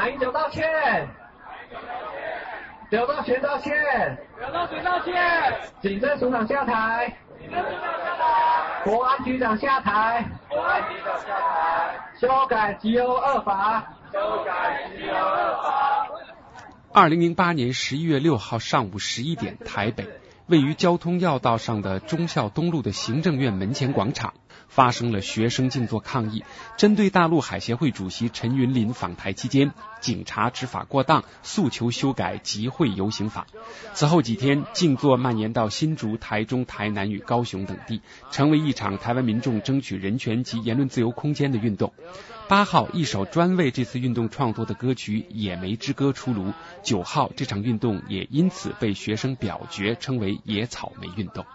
[0.00, 0.66] 马英九道歉，
[2.88, 16.08] 刘道全道歉，刘道全道歉，警政署长下台，警政署长下台，国安局长下台，国安局长下台，修改缉欧二法，修改缉欧二法。
[16.94, 20.08] 二零零八年十一月六号上午十一点，台北
[20.46, 24.32] 位于交通要道上的忠孝东路的行政院门前广场。
[24.68, 26.44] 发生了学生静坐抗议，
[26.76, 33.46] 针对大陆海协会主席陈云林访台期间，警察执法过当，诉求修改集会游行法。
[33.94, 41.92] 此后几天，静坐蔓延到新竹、台中、台南与高雄等地，成为一场台湾民众争取人权及言论自由空间的运动。
[42.48, 46.52] 八号，一首专为这次运动创作的歌曲《野莓之歌》出炉。
[46.82, 51.46] 九号，这场运动也因此被学生表决称为“野草莓运动”。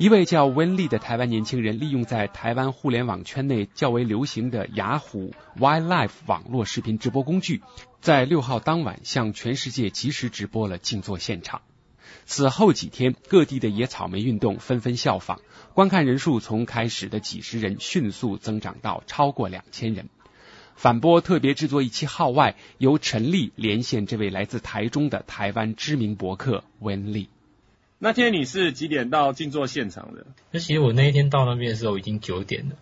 [0.00, 7.60] 一位叫温丽的台湾年轻人，利用在台湾互联网圈内较为流行的雅虎 Wildlife 网络视频直播工具，
[8.00, 11.60] 在六号当晚向全世界及时直播了静坐现场。
[12.24, 15.38] 此后几天，各地的野草莓运动纷纷效仿，
[15.74, 20.08] 观看人数从开始的几十人迅速增长到超过两千人。
[20.76, 27.28] 反播特别制作一期号外，由陈丽连线这位来自台中的台湾知名博客温丽。
[28.02, 30.26] 那天你是几点到静坐现场的？
[30.50, 32.76] 那其实我那一天到那边的时候已经九点了。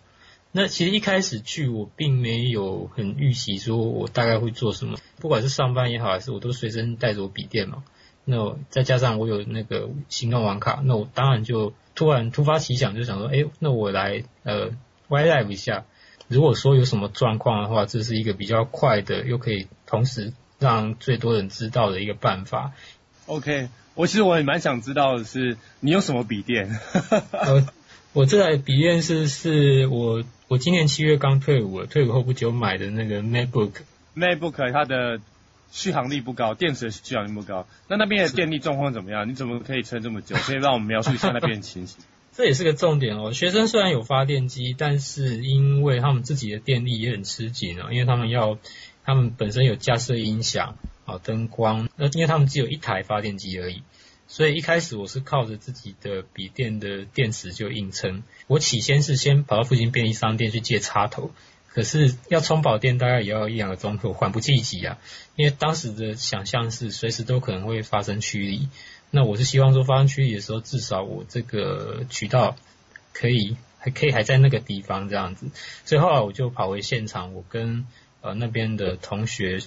[0.53, 7.83] 那其实一开始去我并没有很预习说我大概会做什么，不管是上班也好，还是我都随身带着我笔电嘛。
[8.23, 14.71] 那再加上我有那个行动网卡，那我当然就突然突发奇想，就想说，哎，那我来呃
[15.09, 15.85] Y Live 一下。
[16.29, 22.71] 如果说有什么状况的话，这是一个比较快的，又可以同时让最多人知道的一个办法。
[23.29, 23.69] OK。
[23.95, 26.79] 我其实我也蛮想知道的是，你有什么笔电？
[27.31, 27.67] 我
[28.13, 33.71] 我这台笔电是是我我今年七月刚退伍，退伍后不久买的那个 MacBook。
[34.15, 35.19] MacBook 它的
[35.69, 37.67] 续航力不高，电池的续航力不高。
[37.89, 39.27] 那那边的电力状况怎么样？
[39.27, 40.35] 你怎么可以撑这么久？
[40.47, 41.97] 可以让我们描述一下那边的情形。
[42.31, 43.33] 这也是个重点哦。
[43.33, 48.57] 学生虽然有发电机，但是因为他们自己的电力也很吃紧啊，因为他们要
[49.03, 50.75] 他们本身有架设音响。
[51.09, 53.81] 好灯光，那因为他们只有一台发电机而已，
[54.27, 58.21] 所以一开始我是靠着自己的笔电的电池就硬撑。
[58.45, 61.31] 我起先是先跑到附近便利商店去借插头，
[61.67, 64.99] 可是要充饱电大概也要一两个钟头，缓不济急啊。
[65.35, 68.69] 因为当时的想象是随时都可能会发生驱离，
[69.09, 72.55] 那我是希望说发生驱离的时候，至少我这个渠道
[73.13, 75.47] 可以还可以还在那个地方这样子。
[75.85, 77.87] 所以后来我就跑回现场，我跟
[78.21, 79.59] 呃那边的同学。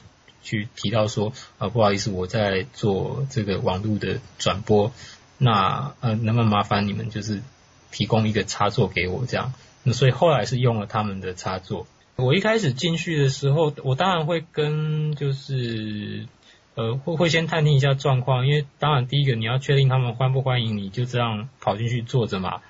[0.42, 4.92] 去提到说，呃，不好意思，我在做这个网络的转播，
[5.38, 7.42] 那呃，能不能麻烦你们就是
[7.90, 9.52] 提供一个插座给我这样？
[9.84, 11.86] 那所以后来是用了他们的插座。
[12.16, 16.26] 我一开始进去的时候，我当然会跟就是
[16.74, 22.60] 呃会会先探听一下状况，因为当然第一个你要确定他们欢不欢迎你，就这样跑进去坐着嘛。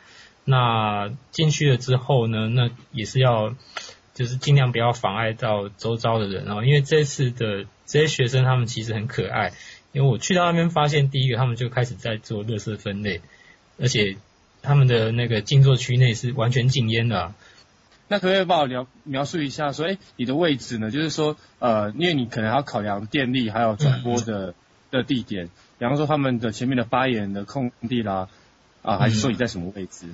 [0.44, 3.54] 那进去了之后呢，那也是要。
[4.14, 9.52] 就是尽量不要妨碍到周遭的人哦，因为这次的这些学生他们其实很可爱，
[9.92, 13.20] 因为我去到那边发现，第一个他们就开始在做垃圾分类，
[13.78, 14.16] 而且
[14.60, 17.34] 他们的那个静坐区内是完全禁烟的。
[18.08, 20.90] 那可不可以帮我描描述一下，说哎，你的位置呢？
[20.90, 24.54] 就是说呃，因为你可能要考量电力还有转播的
[24.90, 25.48] 的地点，
[25.78, 28.28] 比方说他们的前面的发言的空地啦，
[28.82, 30.08] 啊，还是说你在什么位置？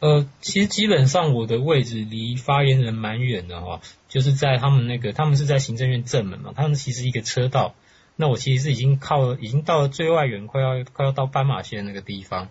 [0.00, 7.74] 呃，其实基本上我的位置离发言人蛮远的哈，就是在他们那个，他们是在行政院正门嘛，他们其实一个车道，
[8.16, 12.48] 那我其实是已经靠，已经到了最外缘，快要快要到斑马线那个地方。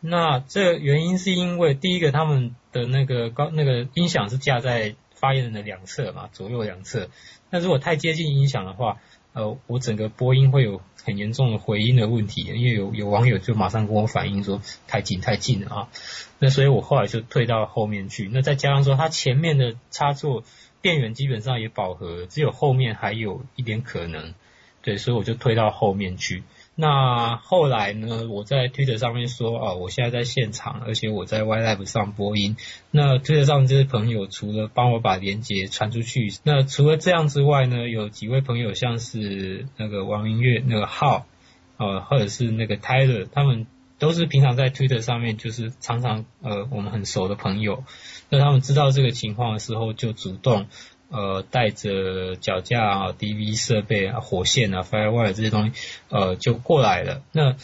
[0.00, 7.10] 那这原因是因为第一个他们的那个高那个音响是架在发言人的两侧嘛，左右两侧，
[7.50, 9.00] 那如果太接近音响的话。
[9.34, 15.88] 呃，我整个播音会有很严重的回音的问题，因为有有网友就马上跟我反映说太近太近了啊，
[16.38, 20.44] 那所以我后来就退到后面去，那再加上说它前面的插座
[20.82, 24.34] 电源基本上也饱和，只有后面还有一点可能，
[24.82, 26.42] 对，所以我就退到后面去。
[26.74, 28.26] 那后来呢？
[28.30, 32.56] 我在推特上面说啊，我现在在现场，而且我在 Y Live 上播音。
[32.90, 41.26] 那推特上这些朋友除了帮我把连接传出去，那除了这样之外呢，有几位朋友像是那个王明月、那个浩，
[41.76, 43.66] 呃，或者是那个 Tyler，他们
[43.98, 47.84] 都是平常在推特上面就是常常呃我们很熟的朋友。
[48.30, 50.68] 那他们知道这个情况的时候，就主动。
[51.12, 55.72] 呃，带着脚架啊、DV 设备啊、火线啊、Firewire 这些东西，
[56.08, 57.22] 呃，就过来了。
[57.32, 57.54] 那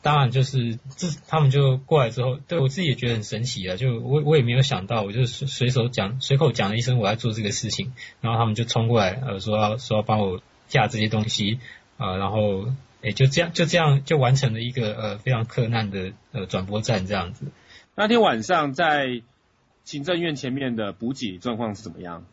[0.00, 3.76] 当然就是这，他们就过来之后，对我自己也觉得很神奇啊。
[3.76, 11.60] 就我我也没有想到，我就随随手讲、随口讲了一声我在做这个事情，然后他们就冲过来，呃，说要说要帮我架这些东西
[11.98, 12.66] 啊，然后
[13.02, 17.46] 诶就这样就这样就完成了一个呃非常困难的呃转播站这样子。
[17.94, 19.22] 那天晚上在
[19.84, 22.24] 行政院前面的补给状况是怎么样？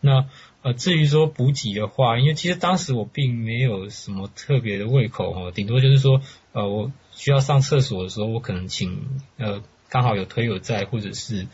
[0.00, 0.26] 那
[0.62, 6.22] 呃至于说补给的话，因为其实当时我并没有什么特别的胃口哈，顶多就是说
[6.52, 11.46] 呃我需要上厕所的时候，我可能请呃刚好有推友在，或者是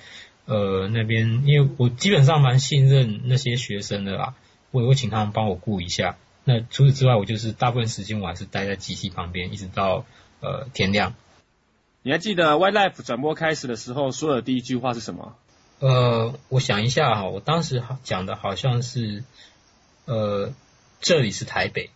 [0.44, 4.34] 呃那边，因为我基本上蛮信任那些学生的啦，
[4.70, 6.18] 我也会请他们帮我顾一下。
[6.44, 10.04] 那除此之外，我就是大部分时间我还是待在机器旁边，一直到
[10.40, 11.14] 呃天亮。
[12.02, 15.36] 你还记得 wlife 转播开始的时候说的第一句话是什么？
[15.80, 19.24] 呃，我想一下哈，我当时讲的好像是
[20.06, 20.52] 呃
[21.00, 21.90] 这里是台北，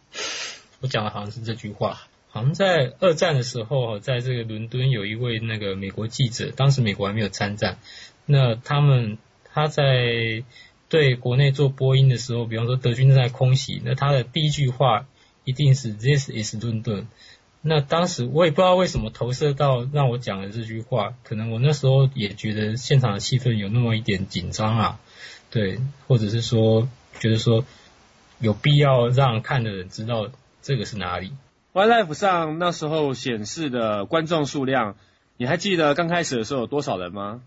[0.80, 2.00] 我讲的好像是这句话。
[2.30, 7.78] 好像在二战的时候，在这个伦敦有一位那个美国记者，当时美国还没有参战，
[8.26, 9.16] 那他们
[9.50, 10.44] 他在
[10.90, 15.06] 对国内做播音的时候，比方说德军正在空袭，那他的第一句话
[15.44, 17.08] 一定是 This is 伦敦。
[17.60, 25.00] 那当时我也不知道为什么投射到让我讲的这句话，可能我那时候也觉得现场的气氛有那么一点紧张啊，
[25.50, 26.88] 对，或者是说
[27.18, 27.64] 觉得说
[28.38, 30.28] 有必要让看的人知道
[30.62, 31.32] 这个是哪里。
[31.72, 34.96] Y Life 上那时候显示的观众数量，
[35.36, 37.42] 你还记得刚开始的时候有多少人吗？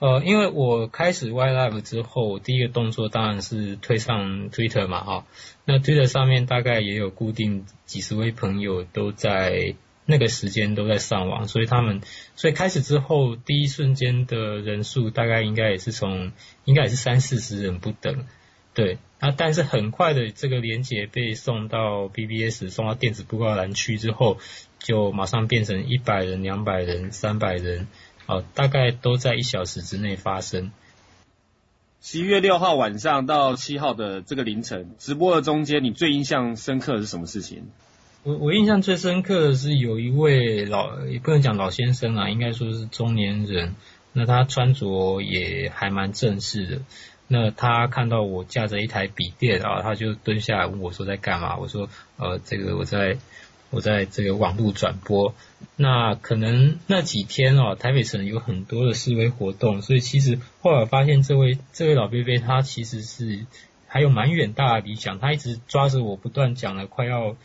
[0.00, 5.26] 呃，因为我开始 Y Live 之后，第一个动作当然是推上 Twitter 嘛，哈。
[5.66, 9.74] 那 Twitter 上面大概也有固定几十位朋友都在
[10.06, 12.00] 那个时间都在上网，所以他们，
[12.34, 16.32] 所以开始之后第一瞬间的人数大概应该也是从，
[16.64, 18.24] 应该也是三四十人不等，
[18.72, 18.96] 对。
[19.20, 24.38] 那但是很快的这个连接被送到 BBS，送到电子布告栏区之后，
[24.78, 27.86] 就马上变成一百人、两百人、三百人。
[28.30, 30.70] 哦，大概都在一小时之内发生。
[32.00, 37.64] 十一月六号晚上到七号的这个凌晨直播的中间，你最印象深刻的是什么事情？
[38.22, 43.74] 我我印象最深刻的是有一位老，也不能讲老先生啊，应该说是中年人。
[44.12, 46.82] 那他穿着也还蛮正式的。
[47.26, 51.56] 那他看到我架着一台笔电啊，他就蹲下来问我说在干嘛？
[51.58, 53.18] 我说呃，这个我在。
[53.70, 55.32] 我在这个网络转播，
[55.76, 63.46] 那可能那几天哦，台北城有很多的示威活动，所以其实后来发现这位这位老贝贝他其实是
[63.86, 67.36] 还有蛮远大的理想，他一直抓着我不断讲了快要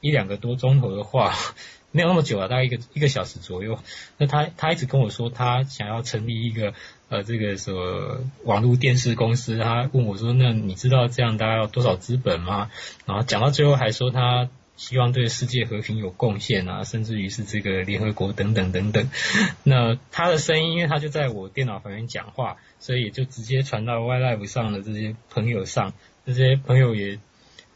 [0.00, 1.34] 一两个多钟头的话，
[1.92, 3.78] 没有那么久啊，大概一个一个小时左右。
[4.16, 6.72] 那他他一直跟我说他想要成立一个
[7.10, 12.70] 呃这个什么网络电视公司，他问我说那你知道这样大概要多少资本吗？
[13.04, 14.48] 然后讲到最后还说他。
[14.76, 19.10] 希望对世界和平有贡献啊，甚至于是这个联合国等等等等。
[19.64, 25.94] 那他的声音，因为他就在我电脑旁边讲话，所以也就直接传到 Y Live 上的这些朋友上。
[26.26, 27.18] 这些朋友也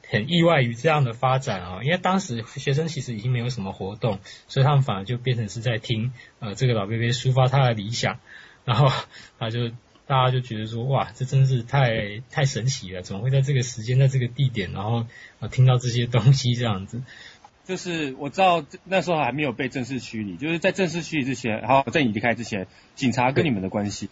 [0.09, 4.19] 很意外于这样的发展啊，因为当时学生其实已经没有什么活动，
[4.49, 8.19] 所以他们反而就变成是在听呃这个老贝贝抒发他的理想，
[8.65, 8.91] 然后
[9.39, 9.71] 他就。
[10.11, 13.01] 大家就觉得说，哇，这真是太太神奇了！
[13.01, 15.07] 怎么会在这个时间，在这个地点，然后
[15.39, 17.01] 啊听到这些东西这样子？
[17.65, 22.67] 就是我知道那时候还没有被正式驱离，就是在正式驱离之前，好在你离开之前，
[22.97, 24.09] 警察跟你们的关系？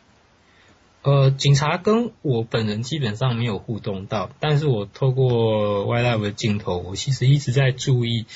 [1.02, 8.26] 呃，警察跟我本人基本上没有互动到，但是我透过 Y Live 的镜头，我其实一直在注意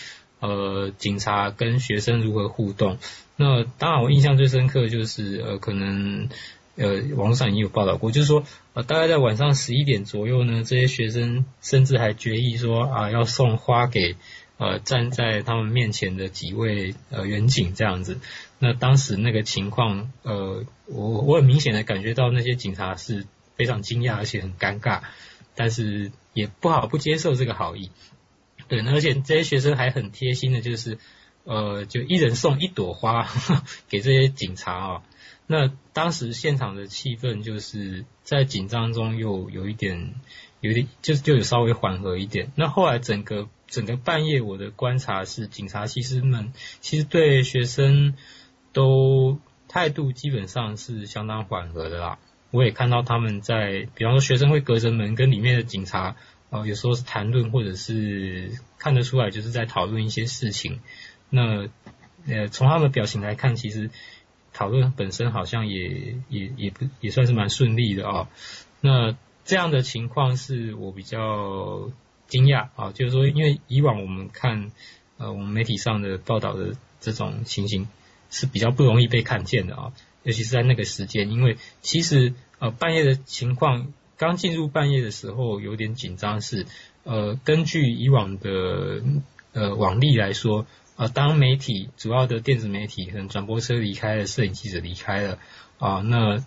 [0.40, 2.98] 呃警察跟学生如何互动。
[3.36, 6.28] 那当然，我印象最深刻就是呃可能。
[6.76, 14.16] 呃，网络上也有报道过，就是说，呃，大概在晚上十一点左右呢，这些学生甚至还决议说啊，要送花给
[14.56, 18.18] 呃站在他们面前的几位呃远警这样子。
[18.58, 23.26] 那当时那个情况，呃，我我很明显的感觉到那些警察是
[23.56, 25.00] 非常惊讶而且很尴尬，
[25.54, 27.90] 但是也不好不接受这个好意。
[28.68, 30.96] 对，而且这些学生还很贴心的，就是
[31.44, 33.28] 呃，就一人送一朵花
[33.88, 35.02] 给这些警察啊。
[35.46, 40.14] 那当时现场的气氛就是在紧张中又有一点，
[40.60, 42.52] 有点就就有稍微缓和一点。
[42.54, 48.16] 那后来整个整个半夜，我的观察是，警察其实们其实对学生
[48.72, 52.18] 都态度基本上是相当缓和的啦。
[52.50, 56.16] 我也看到他们在，比方说学生会隔着门跟里面的警察，
[56.50, 60.80] 呃，有时候是谈论，或者是看得出来就是在讨论一些事情。
[61.32, 61.68] 那
[62.28, 63.90] 呃，从他们的表情来看，其实。
[64.54, 68.28] 讨论本身好像也也也不也算是蛮顺利的啊。
[68.82, 71.90] 那这样的情况是我比较
[72.26, 74.70] 惊讶啊，就是说，因为以往我们看
[75.16, 77.88] 呃我们媒体上的报道的这种情形
[78.28, 86.66] 是比较不容易被看见的啊，尤其是在那个时间，因为其实呃半夜的情况刚进入半夜的时候有点紧张，是
[87.04, 89.02] 呃，根据以往的
[89.54, 90.66] 呃往例来说，
[91.02, 95.40] 呃，当媒体主要的电子媒体可能转播车离开了，摄影记者离开了
[95.80, 96.44] 啊，那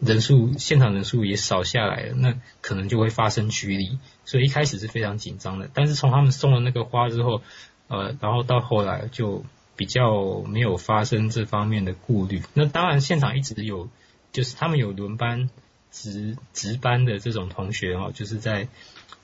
[0.00, 5.68] 人数现场人数也少下来了，那可能就会发生距离，所以一开始是非常紧张的。
[5.74, 7.42] 但是从他们送了那个花之后，
[7.88, 9.44] 呃，然后到后来就
[9.76, 12.42] 比较没有发生这方面的顾虑。
[12.54, 13.90] 那当然现场一直有，
[14.32, 15.50] 就是他们有轮班
[15.90, 18.68] 值值班的这种同学哦，就是在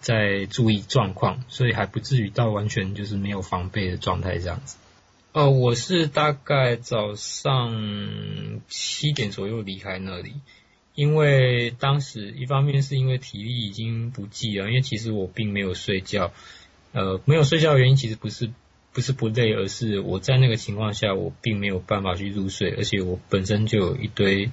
[0.01, 4.77] 在注意状况，所以还不至于到完全就是没有防备的状态这样子。
[5.33, 10.35] 呃，我是大概早上七点左右离开那里。
[10.95, 16.33] 因为当时一方面是因为体力已经不济了，因为其实我并没有睡觉，
[16.93, 18.51] 呃，没有睡觉的原因其实不是
[18.95, 24.51] 不是不累，而是我在那个情况下我并没有办法去入睡，而且我本身就有一堆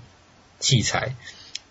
[0.60, 1.16] 器材，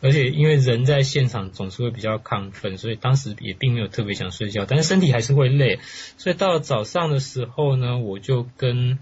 [0.02, 5.78] 而且因为人在现场总是会比较亢奋，所以当时也并没有特别想睡觉，但是身体还是会累，
[6.18, 8.98] 所以到了早上的时候呢，我就跟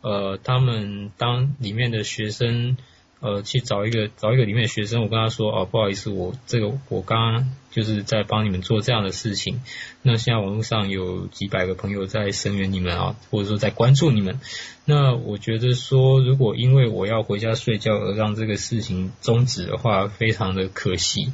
[0.00, 2.76] 呃他们当里面的学生。
[3.20, 9.60] 呃，去找一个找一个里面的学生，我跟他说，哦，不好意思，我这个我刚刚就是在帮你们做这样的事情。
[10.02, 14.38] 那现在网络上有几百个朋友在声援你们啊，或者说在关注你们。
[14.84, 21.32] 那我觉得说，如果因为我要回家睡觉而让这个事情终止的话，非常的可惜。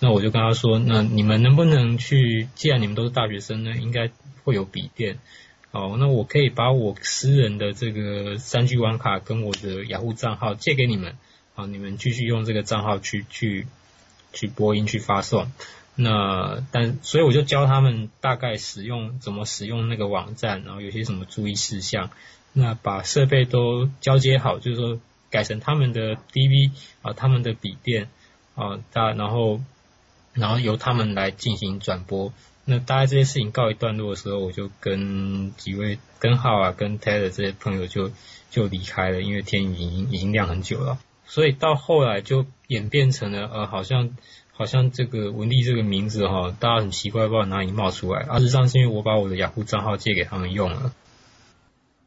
[0.00, 2.48] 那我就跟他说，那你们能不能去？
[2.54, 4.10] 既然你们都是大学生呢，应该
[4.44, 5.18] 会有笔电。
[5.72, 11.16] 哦，那我可以把我私人的这个三 G 网卡跟我的雅虎账号借给你们，
[11.54, 13.68] 啊，你们继续用这个账号去去
[14.32, 15.52] 去播音去发送。
[15.94, 22.10] 那但所以我就教他们大概使用怎么使用那个网站，然后有些什么注意事项。
[22.52, 24.98] 那把设备都交接好，就是说
[25.30, 26.72] 改成他们的 DV
[27.02, 28.08] 啊，他们的笔电
[28.56, 29.60] 啊，大然后
[30.32, 32.32] 然后由他们来进行转播。
[32.64, 38.10] 那大概这些事情告一段落的时候，我就跟几位根号啊、跟 Ted 这些朋友就
[38.50, 40.98] 就离开了，因为天已经已经亮很久了。
[41.26, 44.10] 所以到后来就演变成了呃，好像
[44.52, 48.24] 好像这个文丽这个名字哈，大家很奇怪，不知道哪里冒出来。
[48.38, 50.92] 事实上是因为我把我的雅虎账号借给他们用了。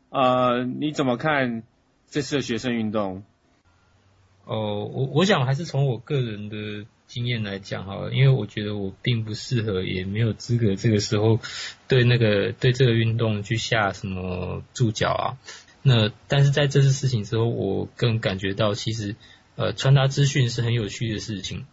[0.10, 1.64] 呃，你怎么看
[2.10, 3.24] 这次的学生运动？
[4.46, 6.86] 哦，我我想还是从我个人的。
[7.06, 11.40] 经验来讲哈，因为我觉得我并不适合，也没有资格这个时候
[11.88, 15.38] 对那个对这个运动去下什么注脚啊。
[15.84, 19.16] 那但是在这次事情之后，我更感觉到其实
[19.58, 21.68] 呃传达资讯是很有趣的事情，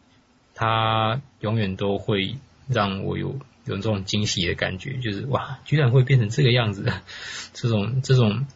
[0.55, 2.37] 它永远都会
[2.69, 7.01] 让我有有这种惊喜的感觉，就是哇，居然会变成这个样子的，
[7.55, 8.47] 这种这种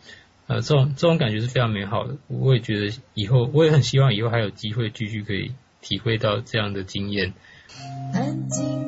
[0.46, 2.16] 呃这种这种感觉是非常美好的。
[2.28, 5.52] 我也觉得以后我也很希望以后还有机会继续可以。
[5.84, 7.34] 体会到这样的经验。
[8.14, 8.83] 安静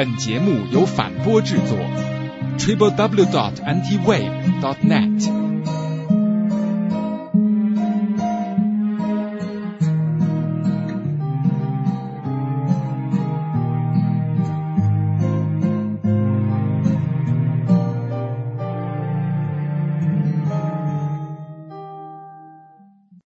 [0.00, 1.76] 本节目由反播制作
[2.56, 5.49] ，triple w dot ntwave dot net。